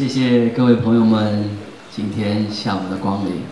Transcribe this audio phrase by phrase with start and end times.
[0.00, 1.44] 谢谢各位朋友们
[1.94, 3.42] 今天下午的光临。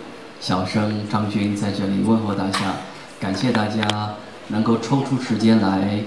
[0.41, 2.76] 小生张军在这里问候大家，
[3.21, 3.86] 感谢大家
[4.47, 6.00] 能够抽出时间来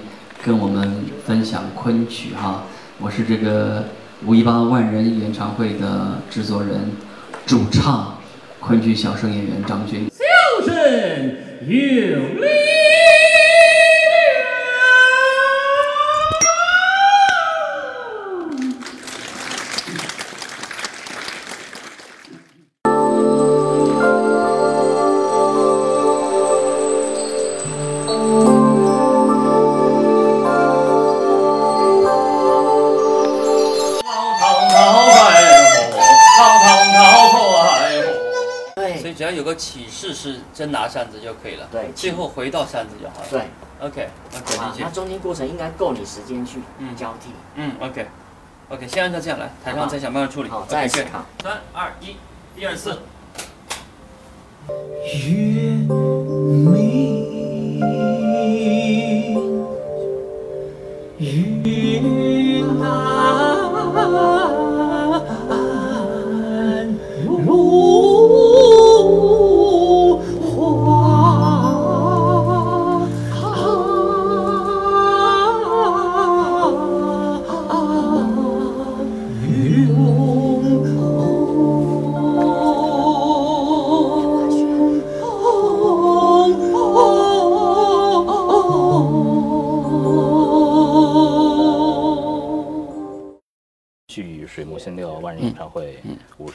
[0.43, 2.63] 跟我们分享昆曲哈。
[2.97, 3.85] 我是这个
[4.25, 6.89] 五一八万人演唱会的制作人、
[7.45, 8.17] 主唱、
[8.59, 10.09] 昆曲小生演员张军。
[10.09, 10.75] 笑声
[11.67, 12.80] 有力。
[39.55, 43.27] 起势是真拿扇子就可以了，对，最后回到扇子就好了。
[43.29, 43.41] 对
[43.79, 44.83] ，OK，那可理解。
[44.83, 46.59] 那中间过程应该够你时间去
[46.95, 47.31] 交替。
[47.55, 50.49] 嗯，OK，OK，先按照这样来，台上再想办法处理。
[50.49, 51.05] 好，再试。
[51.43, 52.15] 三二一，
[52.59, 52.99] 一二四。
[54.69, 54.73] 月
[55.17, 55.89] 明，
[61.17, 61.61] 云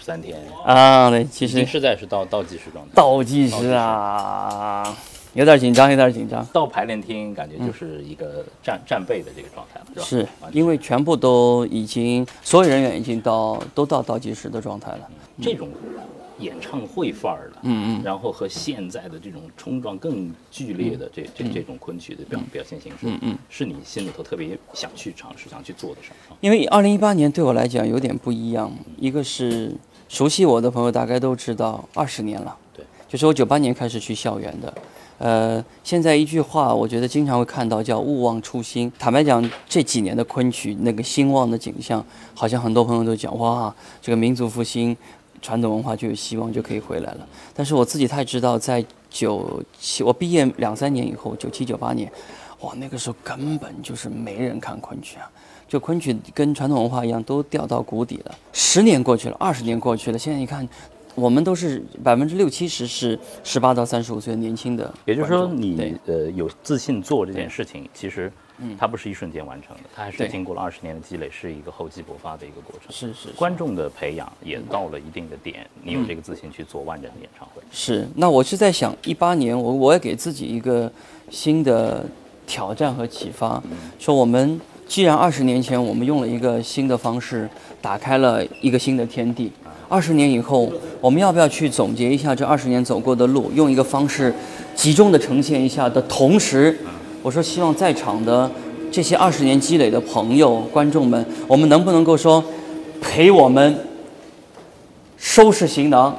[0.01, 4.97] 三天啊，对，其实实在是倒倒计时状态，倒计时啊，
[5.35, 6.45] 有点紧张，有点紧张。
[6.53, 10.49] 到排练厅感觉就是一个战战备的这个状态了，是吧？
[10.51, 15.09] 是，因为全部都已经，所有人员已经到都到倒计时的状态了，
[15.41, 15.69] 这种。
[16.39, 26.17] 演唱会范儿的，嗯嗯，然后和现在的这种冲撞更剧烈的这这这种昆曲的表表现形式，嗯嗯，是你心里头特别想去尝试、想去做的事儿。
[26.41, 29.73] 因为二零一八年对我来讲有点不一样，一个是
[30.09, 34.75] 熟悉我的朋友大概都知道，二十年了，对，就是我九八年开始去校园的，
[35.19, 38.93] 呃，现在一句话，我觉得经常会看到叫勿忘初心。
[38.99, 42.05] 坦白讲，这几年的昆曲那个兴旺的景象，
[42.35, 44.95] 好像很多朋友都讲哇，这个民族复兴。
[45.47, 47.29] 传统文化就有希望，就可以回来了。
[47.55, 52.11] 但是我自己太知道，在九七我毕业两三年以后，九七九八年，
[52.63, 55.31] 哇，那个时候根本就是没人看昆曲啊，
[55.69, 58.35] 就昆曲跟传统文化一样，都掉到谷底了。
[58.53, 60.69] 十年过去了，二十年过去了，现在一看，
[61.17, 64.95] 我们都是百分之六七十是十八到三十五岁年轻的。
[65.05, 68.31] 也就是说，你呃有自信做这件事情，其实。
[68.59, 72.91] 嗯，它不是一瞬间完成的，它还是经过了二十年的积累，是一个厚积薄发的一个过程。
[72.91, 77.61] 是是，观众的培养也到了一定的点，你有这个自信去做万人的演唱会。
[77.71, 80.91] 是，那我是在想，一八年我我也给自己一个
[81.29, 82.07] 新的
[82.47, 83.63] 挑战和启发，
[83.99, 87.47] 说我们既然二十年前我们用了一个新的方式，
[87.83, 89.53] 打开了一个新的天地，
[89.89, 90.71] 二十年以后，
[91.01, 94.35] 我们要不要去总结一下这二十年走过的路，用一个方式
[94.75, 96.77] 集中的呈现一下的同时。
[97.23, 98.51] 我说，希望在场的
[98.91, 102.43] 这些二十年积累的朋友、观众们，我们能不能够说，
[103.01, 103.77] 陪我们
[105.17, 106.17] 收拾行囊，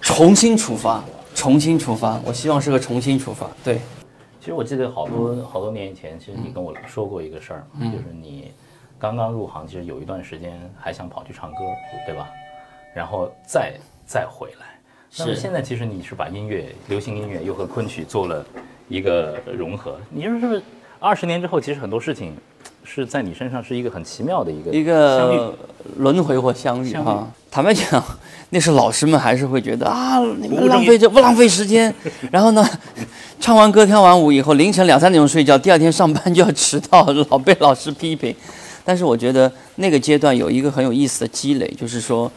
[0.00, 1.02] 重新出发，
[1.34, 2.20] 重新出发。
[2.24, 3.48] 我希望是个重新出发。
[3.64, 3.80] 对，
[4.40, 8.52] 其实我记得好多好多年以前，其实你跟我说过一个事儿，就是你
[9.02, 11.56] 刚刚入行，其实有一段时间还想跑去唱歌，
[12.06, 12.28] 对吧？
[12.94, 13.72] 然后再
[14.06, 14.66] 再回来。
[15.18, 18.46] 那么现在，其实你是把音乐、流行音乐又和昆曲做了。
[18.88, 20.62] 一个融合，你说是不是？
[21.00, 22.36] 二十年之后，其实很多事情
[22.84, 25.52] 是在你身上是一个很奇妙的一个一个
[25.96, 27.26] 轮回或相遇哈。
[27.50, 28.04] 坦白讲，
[28.50, 31.92] 那是老师们还是会觉得啊，你们浪费这不浪费时间。
[32.30, 32.64] 然后呢，
[33.40, 38.36] 唱完歌跳完舞以后，凌晨两三点钟睡觉，第二天上班就要迟到，老被老师批评。
[38.84, 42.30] 但是我觉得那个阶段有一个很有意思的积累，就是说。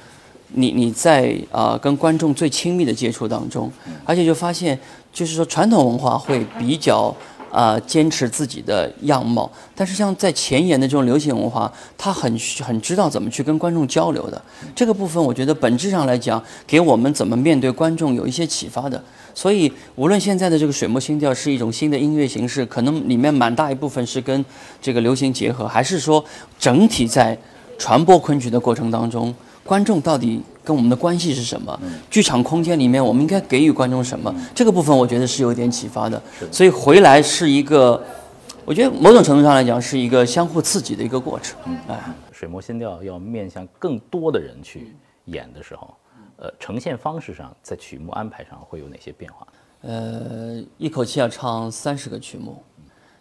[0.58, 3.70] 你你在啊跟观众最亲密的接触当中，
[4.06, 4.80] 而且就发现，
[5.12, 7.14] 就是说传统文化会比较
[7.56, 14.42] 啊坚持自己的样貌，但是像在前沿的这种流行文化，他很很知道怎么去跟观众交流的。
[14.76, 19.02] 这个部分我觉得本质上来讲，给我们怎么面对观众有一些启发的。
[19.34, 24.44] 所以无论现在的这个水墨新调是一种新的音乐形式，可能里面蛮大一部分是跟
[24.82, 26.24] 这个流行结合，还是说
[26.60, 27.38] 整体在
[27.78, 29.34] 传播昆曲的过程当中。
[29.64, 31.80] 观众到底跟我们的关系是什么？
[32.10, 34.34] 剧场空间里面，我们应该给予观众什么？
[34.56, 36.22] 这个部分我觉得是有点启发的。
[36.52, 38.04] 所以回来是一个
[38.66, 41.56] 我觉得某种程度上来讲是一个相互刺激的一个过程。
[41.88, 41.98] 哎，
[42.32, 44.96] 水磨新调要面向更多的人去
[45.26, 45.94] 演的时候，
[46.38, 49.48] 呃，呈现方式上，在曲目安排上会有哪些变化？
[49.82, 52.58] 呃，一口气要唱三十个曲目，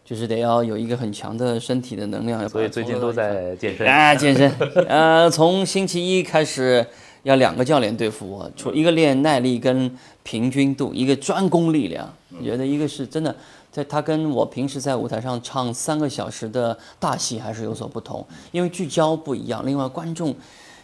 [0.02, 2.49] 就是得要有一个很强的身体的能量。
[2.49, 3.87] 所以最近都在健身。
[3.87, 4.50] 啊，健身。
[4.88, 6.87] 呃，从星期一开始
[7.25, 9.91] 要两个教练对付我，除一个练耐力跟
[10.23, 12.09] 平均度，一个专攻力量。
[12.38, 13.35] 我觉得一个是真的，
[13.73, 19.65] 在他跟我平时在舞台上唱三个小时的大戏还是有所不同，因为聚焦不一样。
[19.67, 20.35] 另外，观众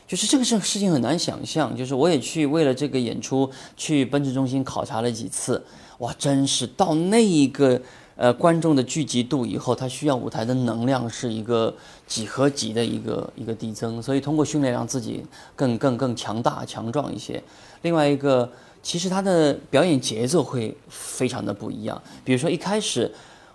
[0.07, 5.63] 就是这个事事情很难想象，就是我也去为了这个演出去奔驰中心考察了几次，
[5.99, 7.81] 哇，真是到那一个
[8.21, 11.75] 呃观众的聚集度以后，他需要舞台的能量是一个
[12.07, 15.25] 几何级的一个一个递增，所以通过训练让自己
[15.57, 17.43] 更更更强大强壮一些。
[17.81, 18.47] 另外一个，
[18.83, 23.11] 其实他的表演节奏会非常的不一样，比如说一开始。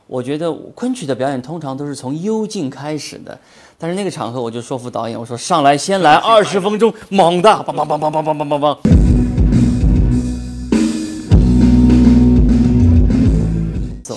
[0.07, 3.35] 我觉得昆曲的表演通常都是从幽静开始的，
[3.75, 9.04] 但是那个场合我就说服导演，我说上来先来二十分钟猛的，梆梆梆梆梆梆梆梆梆。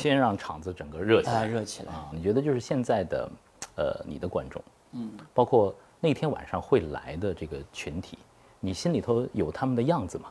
[0.00, 1.93] 先让场子整个热起哎，来热起来。
[1.93, 2.09] 啊！
[2.12, 3.31] 你觉得就是现在的，
[3.77, 4.62] 呃，你的观众，
[4.93, 8.19] 嗯，包括那天晚上会来的这个群体，
[8.61, 10.31] 你心里头有他们的样子吗？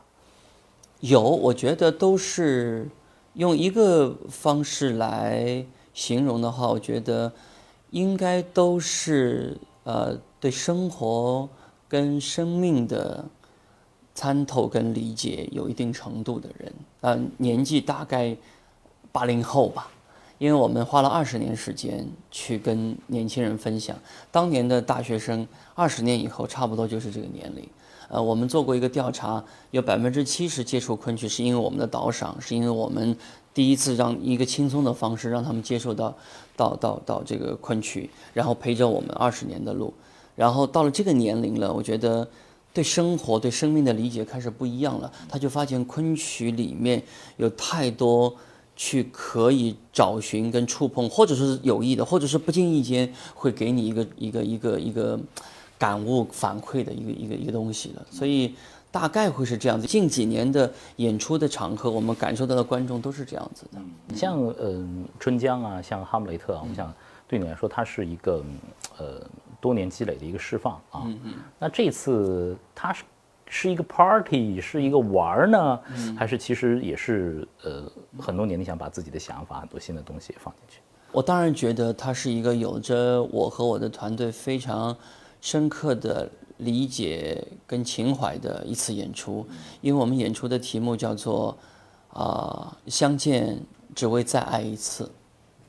[1.00, 2.88] 有，我觉得都是
[3.34, 7.32] 用一个方式来形容的话，我觉得
[7.90, 11.48] 应该都是呃对生活
[11.88, 13.24] 跟生命的
[14.14, 18.36] 参透跟理解有一定程度的人，呃，年纪大概
[19.18, 19.90] 八零后吧。
[20.38, 23.96] 因为我们花了二十年时间去跟年轻人分享，
[24.30, 25.44] 当年的大学生
[25.74, 27.68] 二十年以后差不多就是这个年龄。
[28.08, 33.16] 呃，我们做过一个调查，有百分之七十接触昆曲是因为我们的导赏，是因为我们
[33.52, 36.14] 第一次让一个轻松的方式让他们接受到
[36.56, 39.92] 到到到这个昆曲，然后陪着我们二十年的路，
[40.36, 42.28] 然后到了这个年龄了，我觉得
[42.72, 47.02] 对生活、对生命的理解开始不一样了，他就发现昆曲里面
[47.38, 48.32] 有太多。
[48.78, 55.18] 去可以找寻跟触碰，或者是有意的，或者是不经意间会给你一个一个一个一个
[55.76, 58.06] 感悟反馈的一个一个一个东西的。
[58.08, 58.54] 所以
[58.92, 59.84] 大概会是这样子。
[59.84, 64.16] 近几年的演出的场合，我们感受到的观众都是这样子的。
[64.16, 66.94] 像嗯、春江啊，像哈姆雷特啊，我们想
[67.26, 68.44] 对你来说，它是一个
[68.96, 69.20] 呃
[69.60, 71.02] 多年积累的一个释放啊。
[71.04, 73.02] 嗯嗯那这次它是
[73.48, 75.80] 是一个 party，是一个玩儿呢，
[76.16, 80.80] 还是其实也是呃很多年你想把自己的想法、很多新的东西也放进去？
[81.12, 84.96] 我当然觉得它是一个有着我和我的团队非常
[85.40, 89.46] 深刻的理解跟情怀的一次演出，
[89.80, 91.56] 因为我们演出的题目叫做
[92.10, 93.58] 啊、相见
[93.94, 95.10] 只为再爱一次。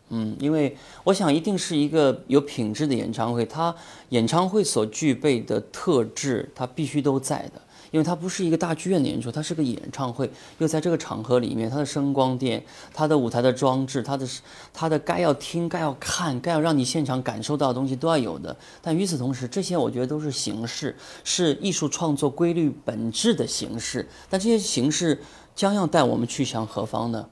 [0.10, 3.74] 嗯，因为我想一定是一个有品质的演唱会，它
[4.10, 7.62] 演唱会所具备的特质，它必须都在的。
[7.92, 12.64] 因为它不是一个大剧院的演出，它是个演唱会，又在这个场合里面，它的声光电、
[12.94, 14.28] 它的舞台的装置、它的
[14.74, 18.56] 它的该要听、该要看、该要让你现场感受到的东西都要有的。
[18.82, 24.08] 但与此同时，这些我觉得都是形式，是艺术创作规律本质的形式。
[24.30, 25.20] 但这些形式
[25.56, 27.28] 将要带我们去向何方呢？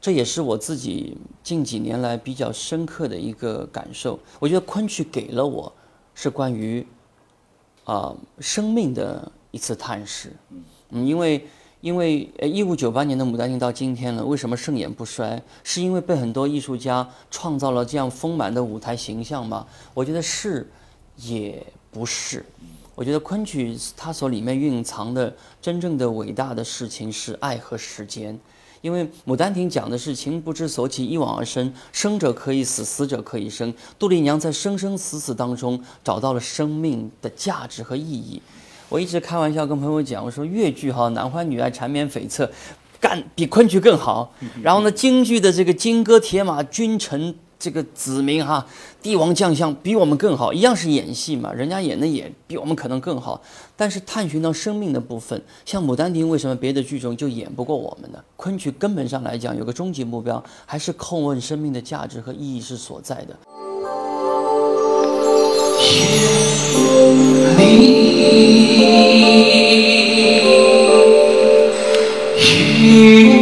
[0.00, 4.18] 这也是我自己近几年来比较深刻的一个感受。
[4.38, 5.70] 我觉得昆曲给了我
[6.14, 6.86] 是关于
[7.84, 10.32] 啊、生命的一次探视。
[10.90, 11.46] 嗯，因为
[11.80, 15.42] 因为呃，一五九八年的《牡丹亭》到今天了，为什么盛演不衰？
[15.64, 19.66] 是因为被很多艺术家创造了这样丰满的舞台形象吗？
[19.94, 20.70] 我觉得是，
[21.16, 22.44] 也不是。
[22.94, 28.38] 我觉得昆曲它所里面蕴藏的真正的伟大的事情是爱和时间。
[28.82, 33.72] 因为《牡丹亭》讲的是情不知所起，一往而深，生者可以死，死者可以生。
[33.98, 38.40] 杜丽娘在生生死死当中找到了生命的价值和意义。
[38.90, 42.48] 我一直开玩笑跟朋友讲，我说越剧哈，男欢女爱，缠绵悱恻，
[43.00, 44.34] 干比昆曲更好。
[44.62, 48.66] 然后呢，京剧的这个金戈铁马，君臣这个子民哈，
[49.00, 53.40] 帝王将相比我们更好，一样是演戏嘛，人家演的也比我们可能更好。
[53.76, 58.18] 但是探寻到生命的部分，像《牡丹亭》，为什么别的剧中就演不过我们呢？
[58.34, 63.38] 昆曲根本上来讲，有个终极目标，还是叩问生命的价值和意义是所在的。
[72.90, 73.39] You.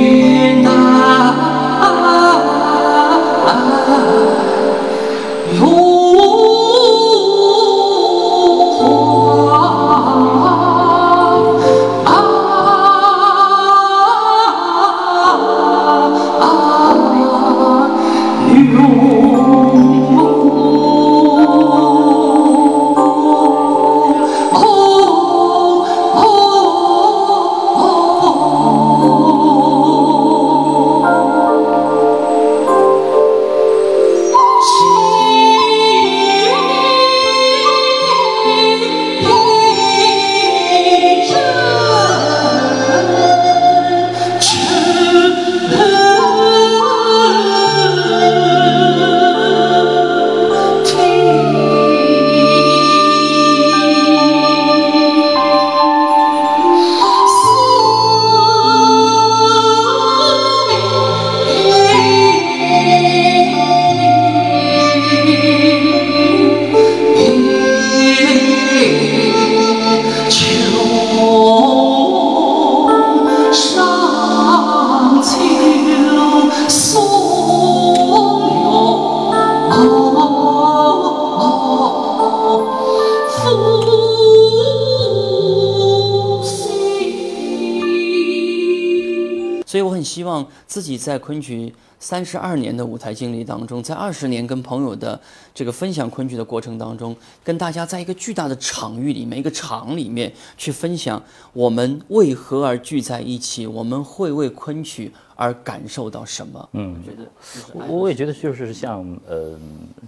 [90.99, 95.19] 在昆曲三十二年的舞台经历当中，在二十年跟朋友的
[95.55, 106.69] 这个分享昆曲的过程当中，跟大家在一个巨大的场域里面，一个场里面去分享我们为何而聚在一起，我们会为昆曲而感受到什么。
[106.73, 107.31] 嗯，我觉得
[107.73, 109.59] 我我也觉得就是像呃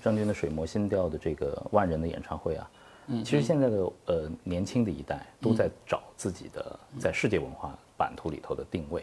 [0.02, 2.68] 张军的水磨新调的这个万人的演唱会啊，
[3.24, 9.02] 其实现在的呃年轻的一代都在找自己的在世界文化版图里头的定位。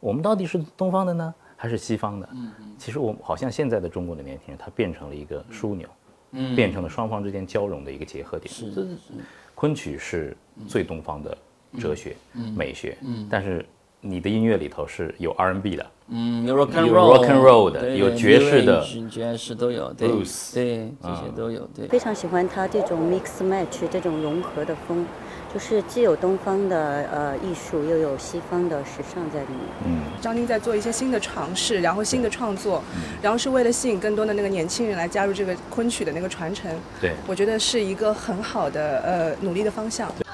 [0.00, 2.28] 我们到底是东方的呢，还是西方的？
[2.78, 5.88] 其实我们好像现在的中国的年轻人，他变成了一个枢纽，
[6.54, 8.52] 变成了双方之间交融的一个结合点。
[8.52, 8.72] 是。
[8.72, 8.96] 是
[9.54, 10.36] 昆曲是
[10.68, 11.36] 最东方的
[11.78, 12.14] 哲学、
[12.54, 12.98] 美学，
[13.30, 13.64] 但是
[14.00, 15.90] 你的音乐里头是有 R&B 的。
[16.08, 21.88] 嗯，有 rock and roll、rock and roll 的对对有爵士的爵士都有，对 blues 对，这些都有，对。
[21.88, 25.04] 非常喜欢他这种 mix match 这种融合的风，
[25.52, 29.58] 就是既有东方的呃艺术，又有西方的时尚在里面。
[29.84, 32.80] 嗯，张军在做一些新的尝试，然后新的创作，
[33.20, 36.70] 然后是为了吸引更多的那个年轻人来加入这个昆曲的那个传承。
[37.00, 37.14] 对。
[37.26, 40.08] 我觉得是一个很好的呃努力的方向。
[40.08, 40.24] 昆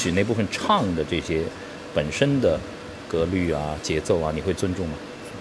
[0.00, 1.42] 曲那部分唱的这些
[1.94, 2.58] 本身的
[3.06, 4.94] 格律啊、节奏啊，你会尊重吗？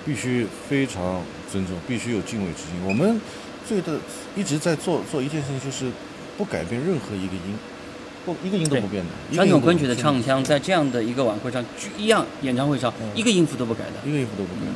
[0.05, 2.85] 必须非常尊重，必须有敬畏之心。
[2.85, 3.21] 我们
[3.67, 3.97] 最的
[4.35, 5.85] 一直在做做一件事情，就是
[6.37, 7.57] 不改变任何一个音，
[8.25, 9.35] 不一个音都不变的。
[9.35, 11.63] 传统昆曲的唱腔，在这样的一个晚会上，
[11.97, 14.09] 一样演唱会上，一个音符都不改的。
[14.09, 14.71] 一个音符都不变。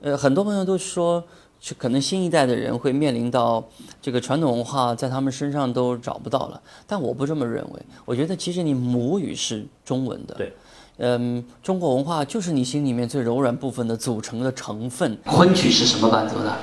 [0.00, 1.22] 呃，很多朋友都说，
[1.60, 3.62] 是可能新一代的人会面临到
[4.00, 7.80] 这个传统文化在他们身上都找不到了，但我不这么认为。
[8.04, 10.52] 我觉得其实你母语是中文的，对，
[10.98, 15.18] 嗯，中国文化就是你心里面最柔软部分的组成的成分。
[15.24, 16.56] 昆曲是什么伴奏的？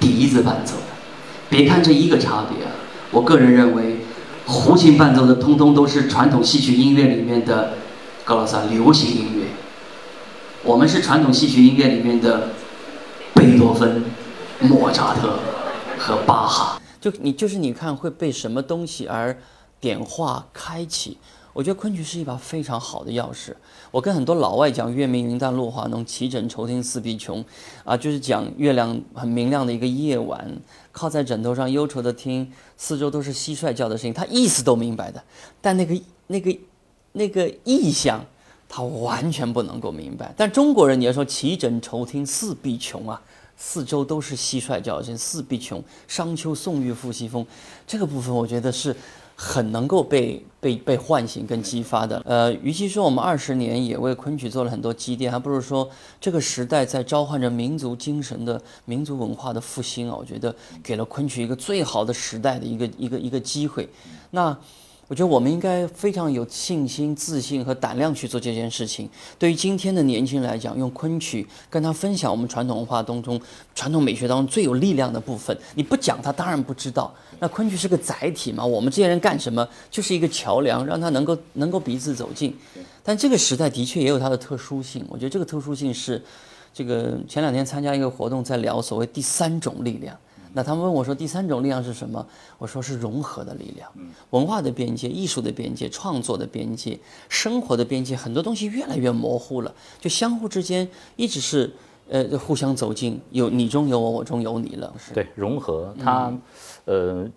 [0.00, 0.82] 笛子伴奏的。
[1.50, 2.72] 别看这一个差别啊，
[3.10, 3.98] 我个人认为，
[4.46, 7.74] 胡琴伴奏的通通都是传统戏曲音乐里面的
[8.24, 9.46] 高老三流行音乐。
[10.64, 12.53] 我们是传统戏曲音乐里面的
[13.34, 14.02] 贝多芬、
[14.60, 15.38] 莫扎特
[15.98, 16.80] 和巴哈。
[17.00, 19.36] 就你就是你看会被什么东西而
[19.80, 21.18] 点化开启。
[21.52, 23.54] 我觉得昆曲是一把非常好的钥匙。
[23.92, 27.44] 我跟很多老外讲“月明云淡落花浓，起枕愁听四壁穷”，
[27.84, 30.50] 啊，就是讲月亮很明亮的一个夜晚，
[30.90, 35.22] 靠在枕头上忧愁的听，四周都是蟋蟀叫的声音，他意思都明白的，
[35.60, 35.94] 但那个
[36.26, 36.58] 那个
[37.12, 38.24] 那个意象，
[38.74, 40.34] 他完全不能够明白。
[40.36, 43.22] 但中国人你要说齐枕愁听四壁穷啊，
[43.56, 47.46] 四周都是蟋蟀叫声，四壁穷，商丘宋玉复西风，
[47.86, 48.92] 这个部分我觉得是
[49.36, 52.20] 很能够被被被唤醒跟激发的。
[52.26, 55.88] 呃，与其说我们二十年也为昆曲做了很多积淀，还不如说
[56.20, 60.16] 这个时代在召唤着民族精神的民族文化的复兴啊！
[60.18, 60.52] 我觉得
[60.82, 63.88] 给了昆曲一个最好的时代的一个一个一个机会。
[64.32, 64.58] 那。
[65.06, 69.08] 我觉得我们应该非常有信心、自信和胆量去做这件事情。
[69.38, 73.38] 对于今天的年轻人来讲，用昆曲跟他分享我们传统文化当中、
[73.74, 75.56] 传统美学当中最有力量的部分。
[75.74, 77.14] 你不讲，他当然不知道。
[77.38, 79.68] 那昆曲是个载体嘛，我们这些人干什么？
[79.90, 82.56] 就是一个桥梁，让他能够能够彼此走近。
[83.02, 85.04] 但这个时代的确也有它的特殊性。
[85.10, 86.22] 我觉得这个特殊性是，
[86.72, 90.16] 这个前两天参加一个活动，在聊所谓第三种力量。
[90.56, 92.24] 那他们问我说：“第三种力量是什么？”
[92.58, 93.90] 我说：“是融合的力量，
[94.30, 96.96] 文化的边界、艺术的边界、创作的边界、
[97.28, 101.72] 生活的边界，很多东西越来越模糊了，就相互之间一直是
[102.08, 106.32] 呃互相走近，有你中有我，我中有你了。”是对，融合它，
[106.84, 107.28] 呃，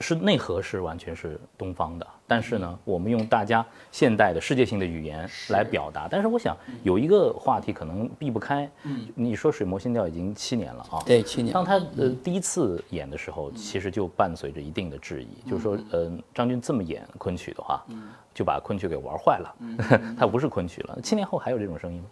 [0.00, 6.08] 是内核是完全是东方的，但是呢，我们用大家现代的世界性的语言来表达。
[6.10, 8.66] 但是我想有一个话题可能避不开，
[9.14, 11.52] 你说水磨新调已经七年了啊，对，七年。
[11.52, 17.84] 当他呃第一次演的时候，其实就伴随着一定的质疑，就是说，呃，张军这么演昆曲的话，
[18.32, 19.54] 就把昆曲给玩坏了，
[20.18, 20.98] 他不是昆曲了。
[21.02, 22.06] 七年后还有这种声音吗？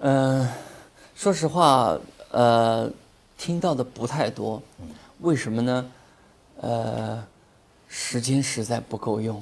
[0.00, 0.48] 嗯，
[1.14, 1.94] 说实话，
[2.30, 2.90] 呃，
[3.36, 4.62] 听到的不太多，
[5.20, 5.90] 为什么呢？
[6.62, 7.22] 呃，
[7.96, 9.40] 时间实在不够用，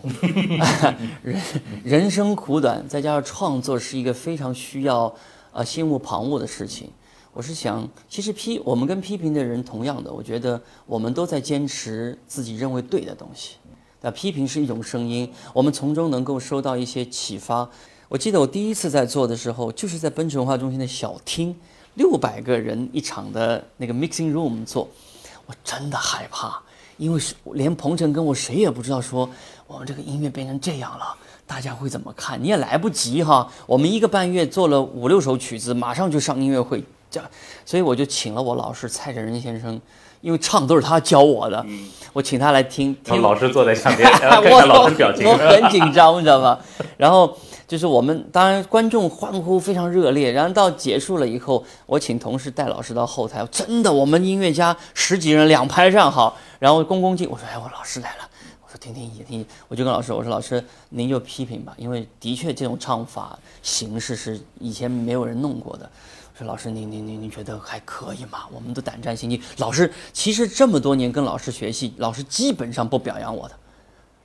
[1.24, 1.40] 人
[1.82, 5.12] 人生苦短，再加上创作是一个非常需要
[5.52, 6.90] 呃心无旁骛的事情。
[7.32, 13.56] 我是想，其实批我们跟批评的人同样的，我觉得我们都在坚持自己认为对的东西。
[14.02, 17.66] 那批评是一种声音，我们从中能够收到一些启发。
[18.10, 21.56] 我记得我第一次在做的时候，就是在奔驰文化中心的小厅
[21.94, 24.86] 六百个人一场的那个 mixing room 做，
[25.46, 26.62] 我真的害怕，
[26.96, 29.28] 因为是连彭程跟我谁也不知道说
[29.66, 31.14] 我们这个音乐变成这样了，
[31.46, 32.42] 大家会怎么看？
[32.42, 37.28] 你也来不及哈，我们一个半月做了五六首曲子，马上就上音乐会，这样，
[37.64, 39.80] 所以我就请了我老师蔡振仁先生，
[40.20, 41.64] 因为唱都是他教我的，
[42.12, 43.20] 我请他来听听。
[43.20, 45.26] 老师坐在下面， 看我看老师表情。
[45.26, 46.58] 我很紧张，你知道吗？
[46.96, 47.36] 然后
[47.72, 58.28] 就是我们当然观众欢呼非常热烈，然后到结束了以后，我请同事带老师到后台，真的我们音乐家十几人两排站好，然后恭恭敬，我说哎，我老师来了。
[58.62, 65.90] 我说听听听听，我就跟老师我说老师您就批评吧，因为的确这种唱法形式是以前没有人弄过的。
[66.34, 68.40] 我说老师您您您您觉得还可以吗？
[68.52, 69.40] 我们都胆战心惊。
[69.56, 73.54] 老师其实这么多年跟老师学习，老师基本上不表扬我的，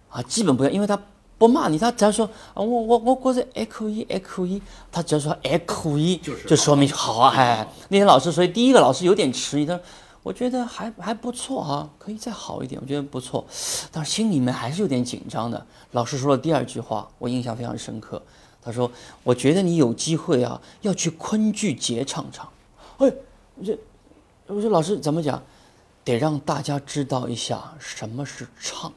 [0.10, 1.00] 啊，基本不要，因为他
[1.38, 4.61] 不骂你，他只要说啊，我我我觉得还可以，还可以，
[4.92, 9.83] 他只要说还可以，就说明好啊，哎，那天老师，所以第一个老师有点迟疑，他说
[10.24, 13.46] 我觉得还还不错啊，可以再好一点，我觉得不错，
[13.92, 15.66] 但是心里面还是有点紧张的。
[15.92, 18.22] 老师说了第二句话，我印象非常深刻，
[18.61, 18.92] 他说
[19.24, 22.50] 我觉得你有机会啊，要去昆剧节唱唱，
[22.98, 23.11] 哎，
[23.64, 23.77] 这
[24.48, 25.42] 我说老师怎么讲？
[26.03, 28.94] 得让大家知道一下什么是唱。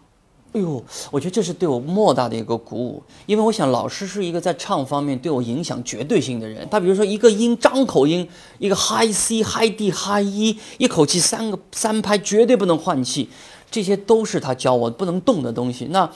[0.52, 6.66] 哎呦，我觉得这是对我莫大的一个鼓舞，因为我想老师是一个在唱方面对我影响绝对性的人。
[6.68, 13.28] 他比如说一个音张口音，一个 high C、high D、high E，一口气三个三拍绝对不能换气，
[13.70, 15.86] 这些都是他教我不能动的东西。
[15.90, 16.10] 那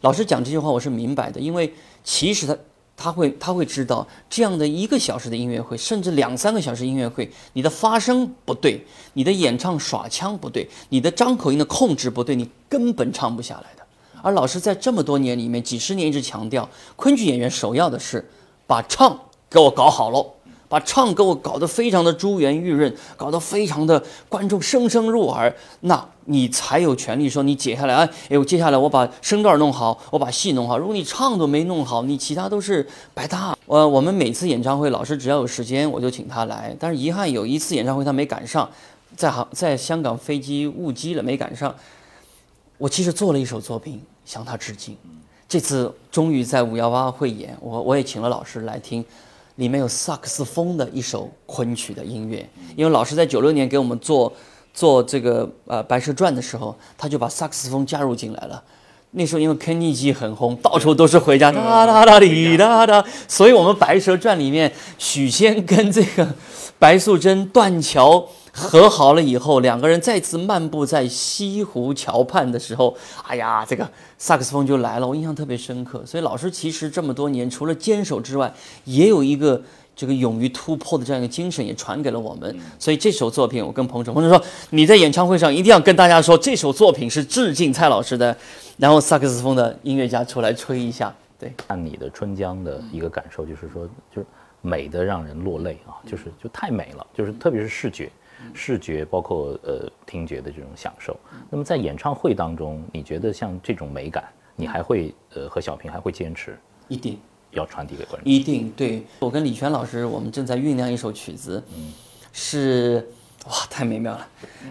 [0.00, 2.56] 老师讲这些话我是明白的，因为其实他
[2.96, 13.84] 他会他会知道这样的一个小时的音乐会，甚至两三个小时音乐会，你的发声不对，你的演唱耍腔不对，你的张口音的控制不对，你根本唱不下来的。
[14.22, 18.28] 而老师在这么多年里面，几十年一直强调，昆剧演员首要的是
[18.66, 20.32] 把唱给我搞好喽，
[20.68, 30.76] 把唱给我搞得非常的珠圆玉润，搞得非常的观众声声入耳，那你才有权利说你接下来，哎，哎，我接下来我把声段弄好，我把戏弄好。
[30.76, 33.56] 如果你唱都没弄好，你其他都是白搭。
[33.66, 36.76] 呃，我们每次演唱会，老师只要有时间，我就请他来。
[36.78, 38.68] 但是遗憾有一次演唱会他没赶上，
[39.16, 41.74] 在杭在香港飞机误机了，没赶上。
[42.78, 44.96] 我其实做了一首作品向他致敬，
[45.48, 49.04] 这次终于在五幺八汇演，我我也请了老师来听，
[49.56, 54.32] 里面有萨克斯风的一首昆曲的音乐，因为老师在九六年给我们做
[54.72, 58.62] 做这个呃《白蛇传》的时候，他就把萨克斯风加入进来了。
[59.12, 66.34] 那时候因为肯尼基很红，到处都是回家哒哒哒哩哒哒，所以我们《白蛇传》里面许仙跟这个
[66.78, 68.28] 白素贞断桥。
[68.56, 76.02] 和好了以后，两个人再次漫步在西湖桥畔的时候，哎呀，这个萨克斯风就来了，我印象特别深刻。
[76.06, 78.50] 所以老师其实这么多年，除了坚守之外，
[78.84, 79.62] 也有一个
[79.94, 82.58] 这个勇于突破的这样一个精神，也传给了我们。
[82.78, 88.34] 所以这首作品，我跟彭总，彭总说，你在演唱会上一定要跟大家说，这首作品是致敬蔡老师的，
[88.78, 91.14] 然后萨克斯风的音乐家出来吹一下。
[91.38, 94.26] 对，看你的春江的一个感受，就是说，就是
[94.62, 98.10] 美的让人落泪啊，就是就太美了，就是特别是视觉。
[98.54, 101.16] 视觉包括呃听觉的这种享受。
[101.50, 106.58] 那么在演唱会当中，你觉得像这种美感，你还会呃和小平还会坚持？
[106.88, 107.18] 一定
[107.50, 108.32] 要传递给观众。
[108.32, 111.92] 一定对我跟李泉老师，我们正在酝酿一首曲子，嗯
[112.32, 113.08] 是
[113.46, 114.28] 哇太美妙了，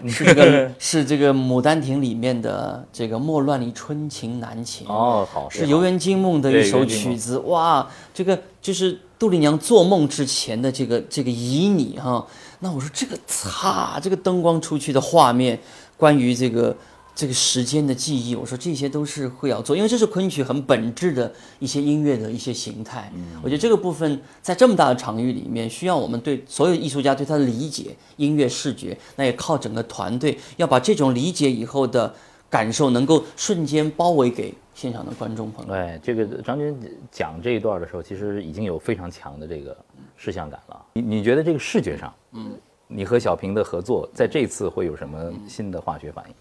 [0.08, 12.26] 是这个 是这个《牡丹亭》里面的这个莫乱离春情难遣哦，好是游园惊梦的一首曲子哇，这个就是杜丽娘做梦之前的这个这个旖旎哈。
[12.60, 15.58] 那我说这个擦，这个灯光出去的画面，
[15.96, 16.76] 关于这个
[17.14, 23.10] 这个时间的记忆，我说这些都是会要做，因为这是昆曲很本质的一些音乐的一些形态。
[23.14, 32.14] 嗯我觉得这个部分在这么大的场域里面，需要我们对所有艺术家对他的理解，音乐视觉，那也靠整个团队要把这种理解以后的
[32.50, 35.72] 感受能够瞬间包围给现场的观众朋友。
[35.72, 36.78] 对，这个张军
[37.10, 39.76] 讲这一段的时候，其实已经有非常强的这个。
[40.18, 42.52] 视像感了，你你觉得这个视觉上，嗯，
[42.86, 46.34] 你和小平的合作在这次会有什么新的化学反应？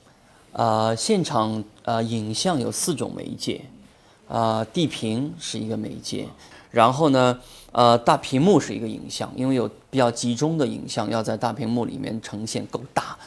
[0.54, 3.60] 呃，现场呃影像有四种媒介，
[4.30, 6.26] 啊，地平是一个媒介，
[6.72, 7.38] 然后呢，
[7.74, 13.18] 呃，大屏幕是一个影像，因为有比较集中的影像要在大屏幕里面呈现够大，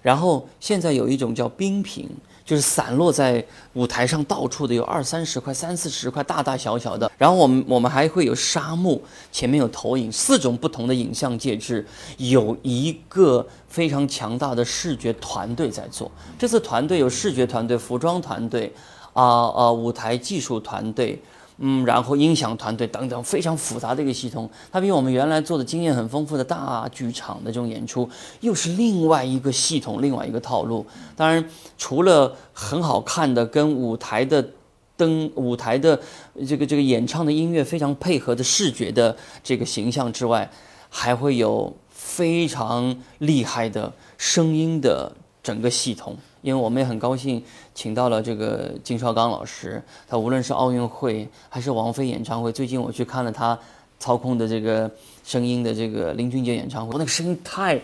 [0.00, 2.08] 然后现在有一种叫冰屏。
[2.48, 7.12] 就是散落在舞台上，到处的有二三十块、三四十块，大大小小的。
[7.18, 16.10] 然后我们我们还会有沙幕，前面有投影，四种不同的影像介质，有一个非常强大的视觉团队在做。
[16.38, 18.72] 这次团队有视觉团队、服装团队，
[19.12, 21.20] 啊啊，舞台技术团队，
[21.58, 24.48] 嗯，然后音响团队等等，非常复杂的一个系统。
[24.70, 28.08] 它比我们原来做的经验很丰富的大剧场的这种演出，
[28.40, 30.86] 又是另外一个系统，另外一个套路。
[31.16, 31.44] 当然，
[31.76, 34.48] 除了很好看的跟舞台的
[34.96, 36.00] 灯、舞台的
[36.46, 40.48] 这个这个演唱的音乐非常配合的视觉的这个形象之外，
[40.88, 46.16] 还会有非常厉害的声音的整个系统。
[46.48, 49.82] 因为我们也很高兴，请到了这个金少刚老师。
[50.08, 53.58] 他无论是奥运会还是王菲演唱会，最近我去看了他
[53.98, 54.90] 操控的这个
[55.22, 57.78] 声音的这个林俊杰演唱会，那个声音太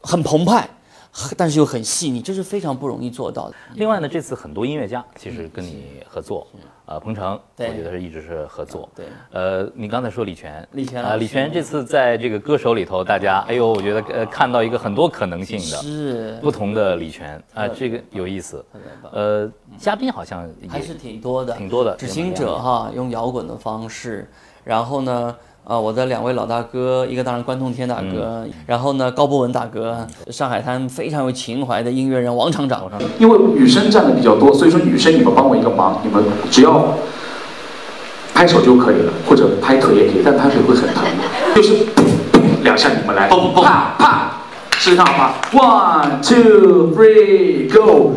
[0.00, 0.66] 很澎湃，
[1.36, 3.54] 但是又很细腻，这是非常不容易做到的。
[3.74, 6.46] 另外呢，这次很多音乐家其实跟你合作，
[6.86, 8.88] 呃，彭程，我觉得是一直是合作。
[8.96, 18.64] 对，呃，你刚才说李泉，李泉啊，李泉这次在这个歌手里头，大家，哎呦，我觉得呃看到一个很多可能性的，是不同的李泉啊，这个有意思。
[19.12, 19.48] 呃，
[19.78, 21.94] 嘉宾好像还是挺多的，挺多的。
[21.96, 24.28] 执行者哈，用摇滚的方式，
[24.64, 25.36] 然后呢？
[25.64, 32.82] 啊，我的两位老大哥，一个当然关栋天大哥，然后呢高博文大哥，上海滩非常有情怀的音乐人王厂长。
[33.18, 36.94] 因为女生站的比较多，所以说女生你们帮我一个忙，你们只要
[38.34, 41.02] 拍手就可以了，或者拍腿也可以，但拍腿会很疼，
[41.54, 41.74] 就是
[42.62, 44.32] 两下你们来，啪啪，
[44.72, 48.12] 试看好吧，one two three go，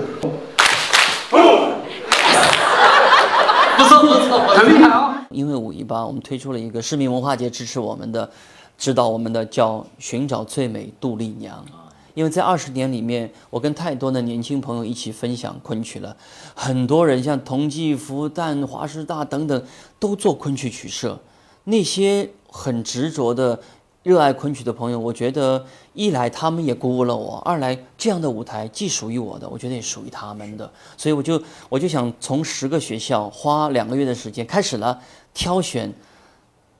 [3.78, 5.07] 不错 不错，很厉害哦。
[5.30, 8.30] 因为五一八，我们推出了一个市民文化节支持我们的、
[8.78, 11.66] 指导我们的，叫“寻找最美杜丽娘”。
[12.14, 16.18] 因为在二十年里面，我跟太多的年轻朋友一起分享昆曲了，
[16.56, 19.64] 很多人像同济、复旦、华师大等等，
[20.00, 21.20] 都做昆曲曲社。
[21.66, 23.60] 那些很执着的、
[24.08, 30.72] 热爱昆曲的朋友，我觉得一来他们也鼓舞了我，二来这样的舞台既属于我的，我觉得也属于他们的。
[30.96, 34.98] 所以我就我就想从十个学校花两个月的时间开始了。
[35.34, 35.94] 挑选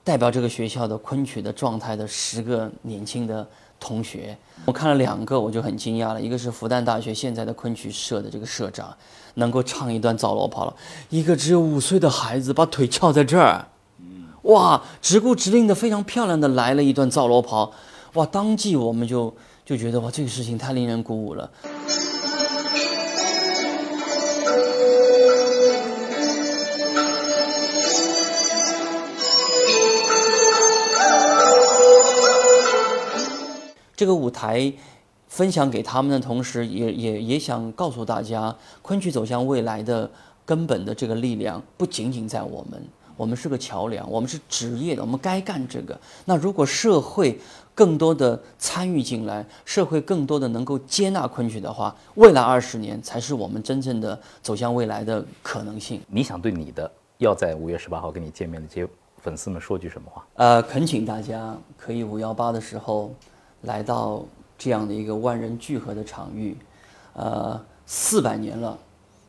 [0.02, 3.46] 代表这个学校的昆曲的状态的十个年轻的
[3.78, 6.20] 同学，我看了两个，我就很惊讶了。
[6.20, 8.96] 一个是复旦大学现在的昆曲社的这个社长，
[9.34, 10.72] 能够唱一段《枣罗跑了》；
[11.10, 13.68] 一个只有五岁的孩子把腿翘在这儿，
[14.48, 17.66] 哇，直顾直令的非常漂亮的来了一段《枣罗袍》，
[18.18, 21.50] 哇，当即我们就就觉得哇，这个事情太令人鼓舞了。
[33.94, 34.72] 这个舞台
[35.26, 40.10] 分享给他们的同时，也也也想告诉大家，昆曲走向未来的
[40.46, 42.82] 根本的这个力量不仅仅在我们，
[43.18, 46.00] 我们是个桥梁，我们是职业的，我们该干这个。
[46.24, 47.38] 那如果社会
[47.74, 56.00] 更多的参与进来，社会更多的能够接纳昆曲的话，未来二十年才是我们真正的走向未来的可能性。
[56.06, 58.88] 你想对你的要在五月十八号跟你见面的这些
[59.20, 60.24] 粉丝们说句什么话？
[60.36, 63.12] 呃，恳请大家可以五幺八的时候。
[63.62, 64.24] 来到
[64.56, 66.56] 这样的一个万人聚合的场域，
[67.14, 68.78] 呃，四百年了。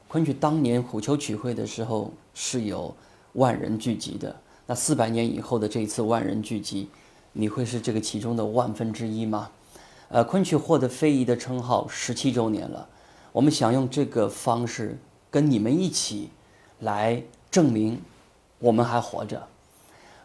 [0.08, 2.94] 昆曲当年虎丘曲会的时候是有
[3.34, 4.36] 万人聚集的，
[4.68, 6.90] 那四百年以后的这一次万人聚集，
[7.34, 9.52] 你会是这个其中的万分之一吗？
[10.10, 12.88] 呃，昆曲获得非遗的称号十七周年了，
[13.32, 14.98] 我们想用这个方式
[15.30, 16.30] 跟你们一起
[16.80, 18.02] 来证明
[18.60, 19.48] 我们还活着。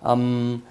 [0.00, 0.62] 嗯，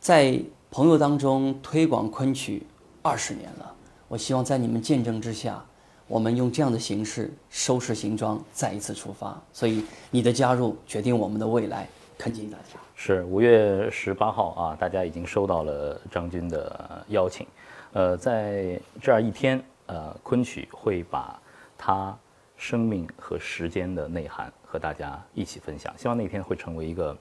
[0.00, 2.66] 在朋友当中推广昆曲。
[3.06, 3.74] 二十年了，
[4.08, 5.62] 我希望在你们见证之下，
[6.06, 9.40] 我们用这样的形式收拾行装，再一次出发。
[9.52, 11.88] 所以你的加入决定我们的未来，
[12.18, 12.78] 恳请大家。
[12.94, 17.46] 是五月十八号啊，大家已经收到了张军的邀请。
[17.92, 21.40] 呃，在这儿一天，呃，昆曲会把
[21.78, 22.16] 他
[22.56, 25.92] 生命和时间的内涵和大家一起分享。
[25.96, 27.16] 希望那天会成为一个。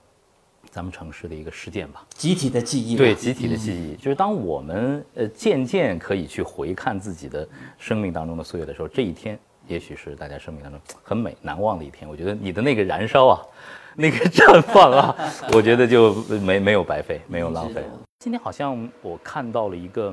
[0.74, 2.96] 咱们城市的一个事件吧，集体的记忆。
[2.98, 12.10] 对，集体的记忆，就是当我们呃渐渐可以去回看自己的生命当中的岁月的时候，这一天也许是大家生命当中很美难忘的一天。
[12.10, 13.40] 我觉得你的那个燃烧啊，
[13.96, 15.16] 那个绽放啊，
[15.54, 17.84] 我觉得就没没有白费，没有浪费。
[18.18, 20.12] 今天好像我看到了一个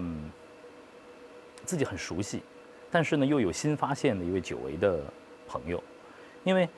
[1.64, 2.42] 自己很熟悉，
[2.90, 5.00] 但是呢又有新发现的一位久违的
[5.48, 5.82] 朋友，
[6.44, 6.68] 因为。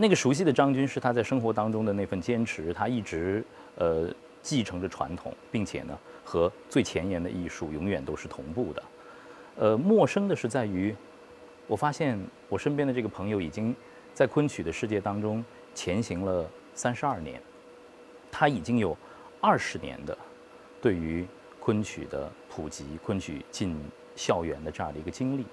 [0.00, 4.08] 那个熟悉的张军是他在生活当中的那份坚持，他一直呃
[4.40, 8.82] 继承着传统，并且呢和最前沿的艺术永远都是同步的。
[9.56, 10.94] 呃，陌生的是在于，
[11.66, 12.16] 我发现
[12.48, 13.74] 我身边的这个朋友已经
[14.14, 17.42] 在昆曲的世界当中前行了三十二年，
[18.30, 18.96] 他已经有
[19.40, 20.16] 二十年的
[20.80, 21.26] 对于
[21.58, 23.76] 昆曲的普及、昆曲进
[24.14, 25.44] 校园的这样的一个经历。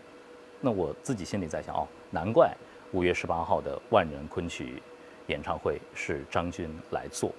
[0.62, 2.56] 那我自己心里在想，哦，难怪。
[2.96, 4.82] 五月十八号的万人昆曲
[5.28, 7.30] 演唱会是张军来做，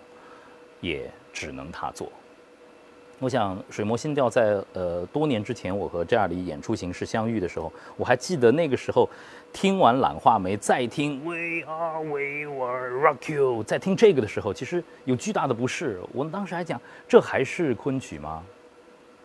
[0.82, 2.12] 也只能他做。
[3.18, 9.08] 我想《水磨新调》在呃多年之前，我和这样的演出形式相遇的时候，我还记得那个时候，
[9.50, 15.98] 听完《懒话梅》，再听 We Are We Were Rock You，在听这个的时候，其实有巨大的不适。
[16.12, 18.44] 我们当时还讲，这还是昆曲吗？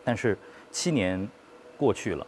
[0.05, 0.37] 但是
[0.71, 1.27] 七年
[1.77, 2.27] 过去了，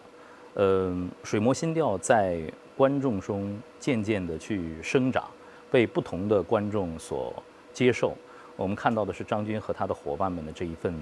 [0.55, 2.41] 嗯，《水磨新调》在
[2.75, 5.29] 观众中渐渐的去生长，
[5.69, 7.33] 被不同的观众所
[7.73, 8.15] 接受。
[8.55, 10.95] 我们看到的是张军和他的伙伴们的这一份。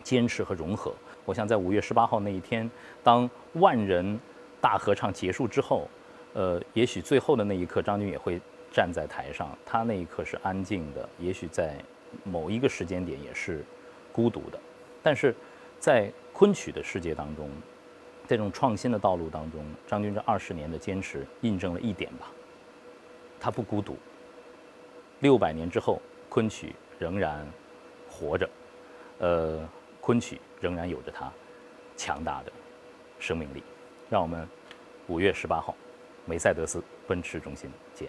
[0.00, 0.94] 坚持和融合，
[1.26, 2.70] 我想在五月十八号那一天，
[3.02, 4.18] 当万人
[4.58, 5.86] 大合唱结束之后，
[6.32, 8.40] 呃，也许最后的那一刻，张军也会
[8.72, 11.74] 站在台上，他那一刻是安静的，也许在
[12.24, 13.62] 某一个时间点也是
[14.10, 14.58] 孤独的，
[15.02, 15.34] 但是
[15.78, 17.50] 在昆曲的世界当中，
[18.28, 22.30] 这种创新的道路当中，张军这二十年的坚持印证了一点吧，
[23.40, 23.96] 他不孤独。
[25.18, 27.44] 六百年之后，昆曲仍然
[28.08, 28.48] 活着，
[29.18, 29.68] 呃。
[30.00, 31.30] 昆曲仍然有着它
[31.94, 32.52] 强大的
[33.18, 33.62] 生命力，
[34.08, 34.48] 让我们
[35.06, 35.74] 五月十八号
[36.24, 38.08] 梅赛德斯奔驰中心见。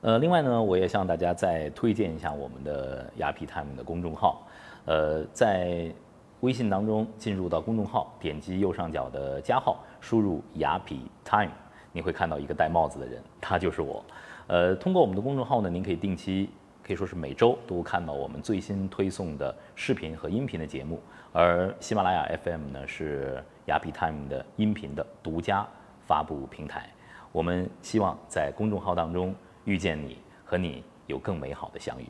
[0.00, 4.46] 呃，另外呢，我也向大家再推荐一下我们的雅痞 time 的公众号。
[4.86, 5.92] 呃，在
[6.40, 11.52] 微信当中进入到公众号，点击右上角的加号，输入雅痞 time，
[11.92, 14.04] 你会看到一个戴帽子的人，他就是我。
[14.46, 16.50] 呃，通过我们的公众号呢，您可以定期。
[16.82, 20.98] 可以说是每周都看到我们最新推送的视频和音频的节目，
[21.30, 25.64] 而喜马拉雅 FM 呢是雅痞 Time 的音频的独家
[26.04, 26.90] 发布平台。
[27.30, 29.32] 我们希望在公众号当中
[29.66, 32.06] 遇见你，和你有更美好的相遇。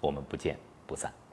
[0.00, 0.56] 我们不见
[0.86, 1.23] 不散。